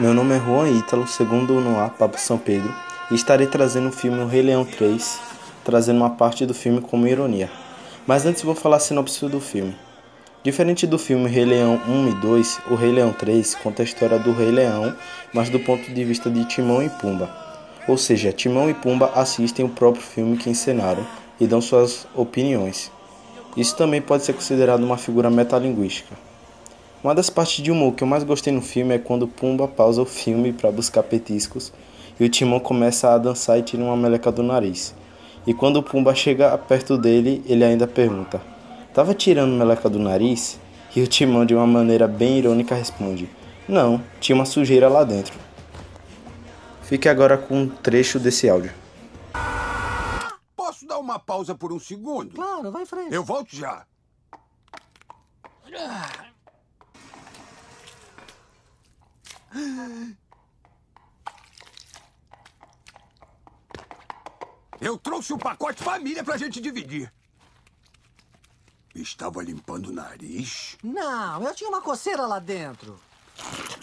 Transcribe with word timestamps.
Meu 0.00 0.14
nome 0.14 0.34
é 0.34 0.40
Juan 0.40 0.70
Ítalo, 0.70 1.06
segundo 1.06 1.60
no 1.60 1.78
ar 1.78 1.90
Papo 1.90 2.18
São 2.18 2.38
Pedro, 2.38 2.74
e 3.10 3.14
estarei 3.14 3.46
trazendo 3.46 3.90
o 3.90 3.92
filme 3.92 4.22
O 4.22 4.26
Rei 4.26 4.40
Leão 4.40 4.64
3, 4.64 5.20
trazendo 5.62 5.98
uma 5.98 6.08
parte 6.08 6.46
do 6.46 6.54
filme 6.54 6.80
como 6.80 7.06
ironia. 7.06 7.50
Mas 8.06 8.24
antes 8.24 8.42
vou 8.42 8.54
falar 8.54 8.76
a 8.76 8.80
sinopse 8.80 9.28
do 9.28 9.38
filme. 9.38 9.76
Diferente 10.42 10.86
do 10.86 10.98
filme 10.98 11.28
Rei 11.28 11.44
Leão 11.44 11.78
1 11.86 12.08
e 12.08 12.14
2, 12.14 12.60
o 12.70 12.74
Rei 12.74 12.90
Leão 12.90 13.12
3 13.12 13.54
conta 13.56 13.82
a 13.82 13.84
história 13.84 14.18
do 14.18 14.32
Rei 14.32 14.50
Leão, 14.50 14.96
mas 15.30 15.50
do 15.50 15.60
ponto 15.60 15.92
de 15.92 16.04
vista 16.06 16.30
de 16.30 16.42
Timão 16.46 16.82
e 16.82 16.88
Pumba. 16.88 17.28
Ou 17.86 17.98
seja, 17.98 18.32
Timão 18.32 18.70
e 18.70 18.74
Pumba 18.74 19.12
assistem 19.14 19.62
o 19.62 19.68
próprio 19.68 20.02
filme 20.02 20.38
que 20.38 20.48
encenaram 20.48 21.06
e 21.38 21.46
dão 21.46 21.60
suas 21.60 22.06
opiniões. 22.14 22.90
Isso 23.54 23.76
também 23.76 24.00
pode 24.00 24.24
ser 24.24 24.32
considerado 24.32 24.82
uma 24.82 24.96
figura 24.96 25.28
metalinguística. 25.28 26.31
Uma 27.02 27.16
das 27.16 27.28
partes 27.28 27.64
de 27.64 27.70
humor 27.72 27.94
que 27.94 28.04
eu 28.04 28.06
mais 28.06 28.22
gostei 28.22 28.52
no 28.52 28.62
filme 28.62 28.94
é 28.94 28.98
quando 28.98 29.26
Pumba 29.26 29.66
pausa 29.66 30.00
o 30.00 30.06
filme 30.06 30.52
para 30.52 30.70
buscar 30.70 31.02
petiscos 31.02 31.72
e 32.18 32.24
o 32.24 32.28
Timão 32.28 32.60
começa 32.60 33.12
a 33.12 33.18
dançar 33.18 33.58
e 33.58 33.62
tira 33.62 33.82
uma 33.82 33.96
meleca 33.96 34.30
do 34.30 34.40
nariz. 34.40 34.94
E 35.44 35.52
quando 35.52 35.78
o 35.78 35.82
Pumba 35.82 36.14
chega 36.14 36.56
perto 36.56 36.96
dele, 36.96 37.42
ele 37.44 37.64
ainda 37.64 37.88
pergunta: 37.88 38.40
Tava 38.94 39.14
tirando 39.14 39.50
meleca 39.50 39.90
do 39.90 39.98
nariz? 39.98 40.60
E 40.94 41.02
o 41.02 41.06
Timão, 41.08 41.44
de 41.44 41.56
uma 41.56 41.66
maneira 41.66 42.06
bem 42.06 42.38
irônica, 42.38 42.72
responde: 42.72 43.28
Não, 43.68 44.00
tinha 44.20 44.36
uma 44.36 44.44
sujeira 44.44 44.88
lá 44.88 45.02
dentro. 45.02 45.36
Fique 46.84 47.08
agora 47.08 47.36
com 47.36 47.62
um 47.62 47.68
trecho 47.68 48.20
desse 48.20 48.48
áudio. 48.48 48.72
Posso 50.54 50.86
dar 50.86 51.00
uma 51.00 51.18
pausa 51.18 51.52
por 51.52 51.72
um 51.72 51.80
segundo? 51.80 52.32
Claro, 52.32 52.70
vai 52.70 52.82
em 52.84 52.86
frente. 52.86 53.12
Eu 53.12 53.24
volto 53.24 53.56
já. 53.56 53.84
Eu 64.80 64.98
trouxe 64.98 65.32
um 65.32 65.38
pacote 65.38 65.82
família 65.82 66.24
pra 66.24 66.36
gente 66.36 66.60
dividir. 66.60 67.12
Estava 68.94 69.42
limpando 69.42 69.88
o 69.88 69.92
nariz? 69.92 70.76
Não, 70.82 71.42
eu 71.42 71.54
tinha 71.54 71.70
uma 71.70 71.80
coceira 71.80 72.26
lá 72.26 72.38
dentro. 72.38 72.98